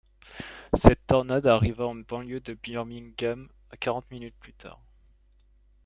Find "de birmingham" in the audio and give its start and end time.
2.39-3.47